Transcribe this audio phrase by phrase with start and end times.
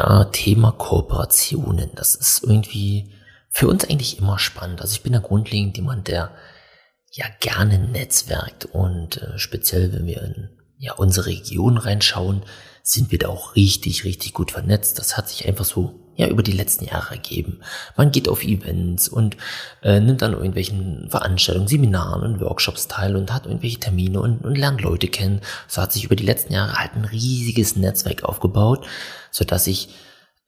[0.00, 1.90] Ja, Thema Kooperationen.
[1.94, 3.12] Das ist irgendwie
[3.50, 4.80] für uns eigentlich immer spannend.
[4.80, 6.30] Also ich bin da grundlegend jemand, der
[7.10, 12.44] ja gerne netzwerkt und äh, speziell, wenn wir in ja, unsere Region reinschauen,
[12.82, 14.98] sind wir da auch richtig, richtig gut vernetzt.
[14.98, 17.60] Das hat sich einfach so ja über die letzten Jahre ergeben.
[17.96, 19.36] Man geht auf Events und
[19.82, 24.56] äh, nimmt an irgendwelchen Veranstaltungen, Seminaren und Workshops teil und hat irgendwelche Termine und, und
[24.56, 25.40] lernt Leute kennen.
[25.66, 28.86] So hat sich über die letzten Jahre halt ein riesiges Netzwerk aufgebaut,
[29.30, 29.88] so dass ich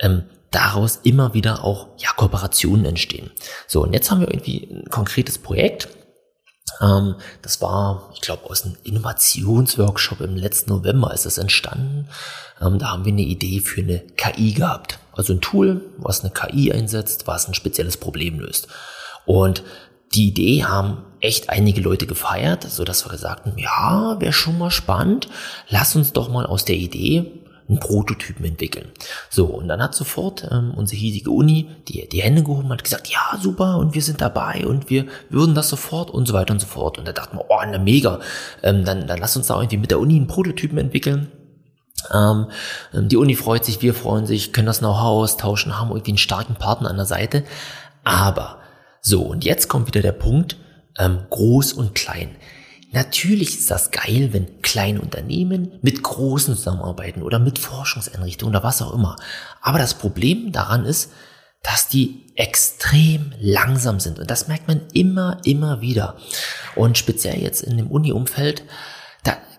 [0.00, 3.30] ähm, daraus immer wieder auch ja, Kooperationen entstehen.
[3.66, 5.88] So, und jetzt haben wir irgendwie ein konkretes Projekt,
[6.80, 12.08] ähm, das war, ich glaube, aus einem Innovationsworkshop im letzten November ist das entstanden.
[12.60, 14.98] Ähm, da haben wir eine Idee für eine KI gehabt.
[15.20, 18.68] Also ein Tool, was eine KI einsetzt, was ein spezielles Problem löst.
[19.26, 19.62] Und
[20.14, 24.56] die Idee haben echt einige Leute gefeiert, so dass wir gesagt haben, ja, wäre schon
[24.56, 25.28] mal spannend.
[25.68, 27.30] Lass uns doch mal aus der Idee
[27.68, 28.88] einen Prototypen entwickeln.
[29.28, 32.84] So, und dann hat sofort ähm, unsere hiesige Uni die, die Hände gehoben und hat
[32.84, 36.54] gesagt, ja, super, und wir sind dabei und wir würden das sofort und so weiter
[36.54, 36.96] und so fort.
[36.96, 38.20] Und da dachten wir, oh, na mega,
[38.62, 41.30] ähm, dann, dann lass uns da irgendwie mit der Uni einen Prototypen entwickeln.
[42.12, 42.46] Ähm,
[42.92, 46.18] ähm die Uni freut sich, wir freuen sich, können das Know-how austauschen, haben irgendwie einen
[46.18, 47.44] starken Partner an der Seite.
[48.04, 48.58] Aber
[49.00, 50.56] so, und jetzt kommt wieder der Punkt,
[50.98, 52.36] ähm, groß und klein.
[52.92, 58.82] Natürlich ist das geil, wenn kleine Unternehmen mit großen zusammenarbeiten oder mit Forschungseinrichtungen oder was
[58.82, 59.16] auch immer.
[59.62, 61.12] Aber das Problem daran ist,
[61.62, 64.18] dass die extrem langsam sind.
[64.18, 66.16] Und das merkt man immer, immer wieder.
[66.74, 68.64] Und speziell jetzt in dem Uni-Umfeld,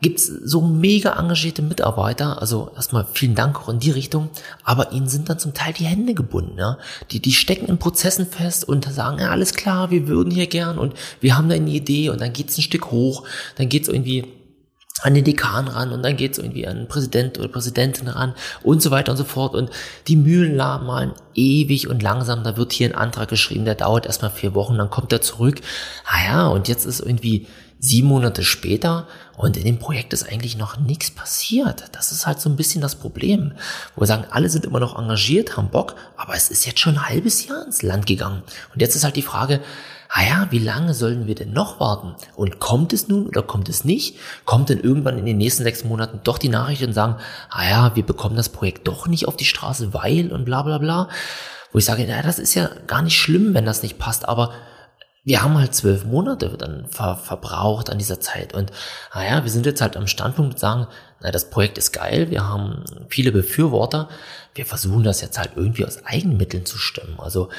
[0.00, 4.30] gibt's so mega engagierte Mitarbeiter, also erstmal vielen Dank auch in die Richtung,
[4.64, 6.58] aber ihnen sind dann zum Teil die Hände gebunden.
[6.58, 6.78] Ja?
[7.10, 10.78] Die, die stecken in Prozessen fest und sagen, ja, alles klar, wir würden hier gern
[10.78, 13.24] und wir haben da eine Idee und dann geht's ein Stück hoch,
[13.56, 14.24] dann geht's irgendwie
[15.02, 18.90] an den Dekan ran und dann geht's irgendwie an Präsident oder Präsidentin ran und so
[18.90, 19.54] weiter und so fort.
[19.54, 19.70] Und
[20.08, 22.42] die Mühlen malen ewig und langsam.
[22.42, 25.60] Da wird hier ein Antrag geschrieben, der dauert erstmal vier Wochen, dann kommt er zurück.
[26.04, 27.46] Ah ja, und jetzt ist irgendwie
[27.80, 29.06] sieben Monate später
[29.36, 31.84] und in dem Projekt ist eigentlich noch nichts passiert.
[31.92, 33.52] Das ist halt so ein bisschen das Problem,
[33.94, 36.96] wo wir sagen, alle sind immer noch engagiert, haben Bock, aber es ist jetzt schon
[36.96, 38.42] ein halbes Jahr ins Land gegangen.
[38.74, 39.60] Und jetzt ist halt die Frage,
[40.10, 42.16] ah ja, wie lange sollen wir denn noch warten?
[42.34, 44.16] Und kommt es nun oder kommt es nicht?
[44.44, 47.16] Kommt denn irgendwann in den nächsten sechs Monaten doch die Nachricht und sagen,
[47.50, 50.78] ah ja, wir bekommen das Projekt doch nicht auf die Straße, weil und bla bla
[50.78, 51.08] bla.
[51.72, 54.52] Wo ich sage, ja, das ist ja gar nicht schlimm, wenn das nicht passt, aber
[55.24, 58.54] wir haben halt zwölf Monate dann ver verbraucht an dieser Zeit.
[58.54, 58.72] Und
[59.14, 60.86] naja, wir sind jetzt halt am Standpunkt und sagen,
[61.20, 64.08] na, das Projekt ist geil, wir haben viele Befürworter,
[64.54, 67.18] wir versuchen das jetzt halt irgendwie aus Eigenmitteln zu stemmen.
[67.18, 67.50] Also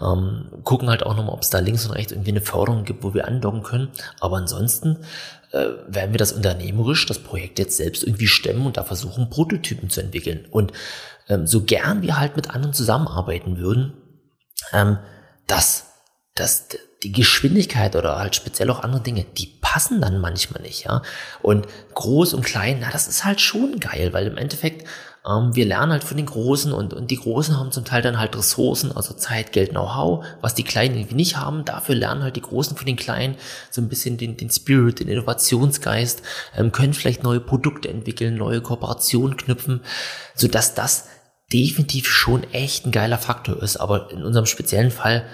[0.00, 3.02] ähm, gucken halt auch nochmal, ob es da links und rechts irgendwie eine Förderung gibt,
[3.02, 3.88] wo wir andocken können.
[4.20, 4.98] Aber ansonsten
[5.52, 9.90] äh, werden wir das unternehmerisch, das Projekt jetzt selbst irgendwie stemmen und da versuchen, Prototypen
[9.90, 10.46] zu entwickeln.
[10.50, 10.72] Und
[11.28, 13.94] ähm, so gern wir halt mit anderen zusammenarbeiten würden,
[14.72, 14.98] ähm,
[15.46, 15.86] das,
[16.34, 16.68] das,
[17.04, 21.02] die Geschwindigkeit oder halt speziell auch andere Dinge, die passen dann manchmal nicht, ja.
[21.42, 24.86] Und groß und klein, na, das ist halt schon geil, weil im Endeffekt
[25.26, 28.18] ähm, wir lernen halt von den Großen und, und die Großen haben zum Teil dann
[28.18, 31.64] halt Ressourcen, also Zeit, Geld, Know-how, was die Kleinen irgendwie nicht haben.
[31.64, 33.36] Dafür lernen halt die Großen von den Kleinen
[33.70, 36.22] so ein bisschen den, den Spirit, den Innovationsgeist,
[36.56, 39.80] ähm, können vielleicht neue Produkte entwickeln, neue Kooperationen knüpfen,
[40.34, 41.06] so dass das
[41.52, 43.76] definitiv schon echt ein geiler Faktor ist.
[43.76, 45.26] Aber in unserem speziellen Fall,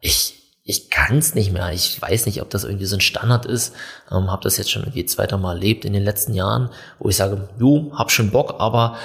[0.00, 0.34] ich,
[0.68, 1.72] ich kann es nicht mehr.
[1.72, 3.74] Ich weiß nicht, ob das irgendwie so ein Standard ist.
[4.12, 6.68] Ähm, habe das jetzt schon irgendwie zweiter Mal erlebt in den letzten Jahren,
[6.98, 8.98] wo ich sage, jo, hab schon Bock, aber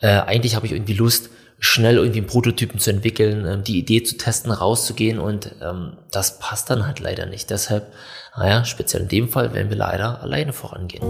[0.00, 1.28] äh, eigentlich habe ich irgendwie Lust,
[1.58, 6.38] schnell irgendwie einen Prototypen zu entwickeln, ähm, die Idee zu testen, rauszugehen und ähm, das
[6.38, 7.50] passt dann halt leider nicht.
[7.50, 7.92] Deshalb,
[8.34, 11.02] naja, speziell in dem Fall werden wir leider alleine vorangehen.